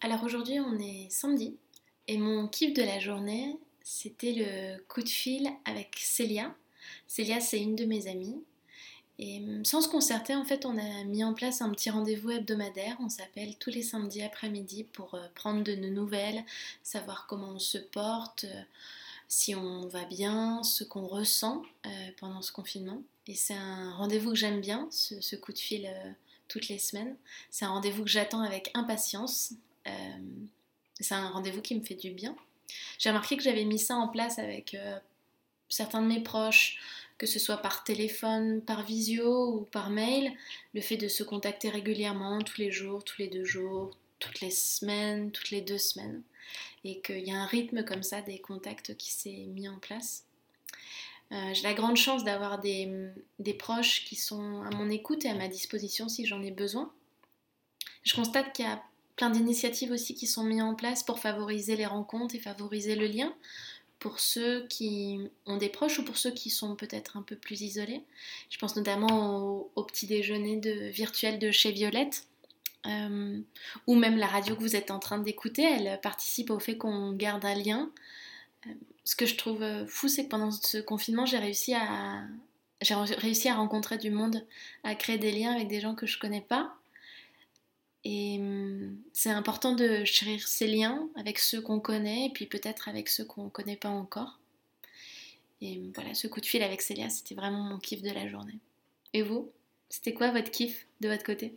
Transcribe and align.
Alors 0.00 0.22
aujourd'hui 0.22 0.60
on 0.60 0.78
est 0.78 1.10
samedi 1.10 1.56
et 2.06 2.18
mon 2.18 2.46
kiff 2.46 2.72
de 2.72 2.82
la 2.82 3.00
journée 3.00 3.58
c'était 3.82 4.32
le 4.32 4.80
coup 4.86 5.02
de 5.02 5.08
fil 5.08 5.50
avec 5.64 5.96
Célia. 5.98 6.54
Célia 7.08 7.40
c'est 7.40 7.60
une 7.60 7.74
de 7.74 7.84
mes 7.84 8.06
amies 8.06 8.40
et 9.18 9.38
hum, 9.38 9.64
sans 9.64 9.80
se 9.80 9.88
concerter 9.88 10.36
en 10.36 10.44
fait 10.44 10.64
on 10.66 10.78
a 10.78 11.02
mis 11.02 11.24
en 11.24 11.34
place 11.34 11.62
un 11.62 11.70
petit 11.70 11.90
rendez-vous 11.90 12.30
hebdomadaire. 12.30 12.96
On 13.00 13.08
s'appelle 13.08 13.56
tous 13.56 13.70
les 13.70 13.82
samedis 13.82 14.22
après-midi 14.22 14.84
pour 14.84 15.14
euh, 15.14 15.26
prendre 15.34 15.64
de 15.64 15.74
nos 15.74 15.90
nouvelles, 15.90 16.44
savoir 16.84 17.26
comment 17.26 17.48
on 17.48 17.58
se 17.58 17.78
porte, 17.78 18.44
euh, 18.44 18.62
si 19.26 19.56
on 19.56 19.88
va 19.88 20.04
bien, 20.04 20.62
ce 20.62 20.84
qu'on 20.84 21.08
ressent 21.08 21.64
euh, 21.86 21.90
pendant 22.20 22.40
ce 22.40 22.52
confinement. 22.52 23.02
Et 23.26 23.34
c'est 23.34 23.54
un 23.54 23.94
rendez-vous 23.94 24.30
que 24.30 24.36
j'aime 24.36 24.60
bien, 24.60 24.86
ce, 24.92 25.34
coup 25.34 25.52
de 25.52 25.58
fil 25.58 25.92
toutes 26.46 26.68
les 26.68 26.78
semaines. 26.78 27.14
C'est 27.50 27.66
un 27.66 27.70
rendez-vous 27.70 28.04
que 28.04 28.08
j'attends 28.08 28.40
avec 28.40 28.70
impatience 28.72 29.52
c'est 31.00 31.14
un 31.14 31.28
rendez-vous 31.28 31.62
qui 31.62 31.74
me 31.74 31.84
fait 31.84 31.94
du 31.94 32.10
bien. 32.10 32.36
J'ai 32.98 33.10
remarqué 33.10 33.36
que 33.36 33.42
j'avais 33.42 33.64
mis 33.64 33.78
ça 33.78 33.96
en 33.96 34.08
place 34.08 34.38
avec 34.38 34.74
euh, 34.74 34.98
certains 35.68 36.02
de 36.02 36.06
mes 36.06 36.22
proches, 36.22 36.78
que 37.16 37.26
ce 37.26 37.38
soit 37.38 37.58
par 37.58 37.84
téléphone, 37.84 38.60
par 38.62 38.84
visio 38.84 39.54
ou 39.54 39.60
par 39.62 39.90
mail, 39.90 40.32
le 40.74 40.80
fait 40.80 40.96
de 40.96 41.08
se 41.08 41.22
contacter 41.22 41.70
régulièrement, 41.70 42.40
tous 42.40 42.58
les 42.58 42.70
jours, 42.70 43.04
tous 43.04 43.20
les 43.20 43.28
deux 43.28 43.44
jours, 43.44 43.96
toutes 44.18 44.40
les 44.40 44.50
semaines, 44.50 45.30
toutes 45.30 45.50
les 45.50 45.60
deux 45.60 45.78
semaines, 45.78 46.22
et 46.84 47.00
qu'il 47.00 47.26
y 47.26 47.32
a 47.32 47.40
un 47.40 47.46
rythme 47.46 47.84
comme 47.84 48.02
ça 48.02 48.22
des 48.22 48.38
contacts 48.38 48.96
qui 48.96 49.12
s'est 49.12 49.46
mis 49.48 49.68
en 49.68 49.78
place. 49.78 50.24
Euh, 51.30 51.52
j'ai 51.52 51.62
la 51.62 51.74
grande 51.74 51.96
chance 51.96 52.24
d'avoir 52.24 52.58
des, 52.58 52.90
des, 53.38 53.52
proches 53.52 54.04
qui 54.06 54.16
sont 54.16 54.62
à 54.62 54.74
mon 54.74 54.88
écoute 54.88 55.26
et 55.26 55.28
à 55.28 55.34
ma 55.34 55.48
disposition 55.48 56.08
si 56.08 56.24
j'en 56.24 56.42
ai 56.42 56.50
besoin. 56.50 56.90
Je 58.02 58.14
constate 58.14 58.54
qu'il 58.54 58.64
y 58.64 58.68
a 58.68 58.82
plein 59.18 59.30
d'initiatives 59.30 59.90
aussi 59.90 60.14
qui 60.14 60.28
sont 60.28 60.44
mises 60.44 60.62
en 60.62 60.76
place 60.76 61.02
pour 61.02 61.18
favoriser 61.18 61.74
les 61.74 61.86
rencontres 61.86 62.36
et 62.36 62.38
favoriser 62.38 62.94
le 62.94 63.06
lien 63.06 63.34
pour 63.98 64.20
ceux 64.20 64.64
qui 64.68 65.18
ont 65.44 65.56
des 65.56 65.68
proches 65.68 65.98
ou 65.98 66.04
pour 66.04 66.16
ceux 66.16 66.30
qui 66.30 66.50
sont 66.50 66.76
peut-être 66.76 67.16
un 67.16 67.22
peu 67.22 67.34
plus 67.34 67.62
isolés. 67.62 68.04
Je 68.48 68.58
pense 68.58 68.76
notamment 68.76 69.70
au, 69.74 69.82
petit 69.82 70.06
déjeuner 70.06 70.56
de, 70.56 70.88
virtuel 70.90 71.40
de 71.40 71.50
chez 71.50 71.72
Violette. 71.72 72.28
Euh, 72.86 73.40
ou 73.88 73.96
même 73.96 74.16
la 74.16 74.28
radio 74.28 74.54
que 74.54 74.60
vous 74.60 74.76
êtes 74.76 74.92
en 74.92 75.00
train 75.00 75.18
d'écouter, 75.18 75.62
elle 75.62 76.00
participe 76.00 76.50
au 76.50 76.60
fait 76.60 76.76
qu'on 76.76 77.10
garde 77.10 77.44
un 77.44 77.56
lien. 77.56 77.90
Euh, 78.68 78.70
ce 79.02 79.16
que 79.16 79.26
je 79.26 79.34
trouve 79.34 79.64
fou, 79.88 80.06
c'est 80.06 80.26
que 80.26 80.28
pendant 80.28 80.52
ce 80.52 80.78
confinement, 80.78 81.26
j'ai 81.26 81.38
réussi 81.38 81.74
à, 81.74 82.22
j'ai 82.82 82.94
réussi 82.94 83.48
à 83.48 83.56
rencontrer 83.56 83.98
du 83.98 84.12
monde, 84.12 84.46
à 84.84 84.94
créer 84.94 85.18
des 85.18 85.32
liens 85.32 85.56
avec 85.56 85.66
des 85.66 85.80
gens 85.80 85.96
que 85.96 86.06
je 86.06 86.20
connais 86.20 86.40
pas. 86.40 86.77
Et 88.10 88.38
hum, 88.38 88.96
c'est 89.12 89.28
important 89.28 89.74
de 89.74 90.02
chérir 90.06 90.48
ces 90.48 90.66
liens 90.66 91.10
avec 91.14 91.38
ceux 91.38 91.60
qu'on 91.60 91.78
connaît 91.78 92.26
et 92.26 92.30
puis 92.30 92.46
peut-être 92.46 92.88
avec 92.88 93.06
ceux 93.10 93.26
qu'on 93.26 93.44
ne 93.44 93.50
connaît 93.50 93.76
pas 93.76 93.90
encore. 93.90 94.38
Et 95.60 95.76
hum, 95.76 95.92
voilà, 95.94 96.14
ce 96.14 96.26
coup 96.26 96.40
de 96.40 96.46
fil 96.46 96.62
avec 96.62 96.80
Célia, 96.80 97.10
c'était 97.10 97.34
vraiment 97.34 97.62
mon 97.62 97.78
kiff 97.78 98.00
de 98.00 98.10
la 98.10 98.26
journée. 98.26 98.58
Et 99.12 99.20
vous? 99.20 99.50
C'était 99.90 100.14
quoi 100.14 100.30
votre 100.30 100.50
kiff 100.50 100.86
de 101.02 101.08
votre 101.10 101.22
côté? 101.22 101.54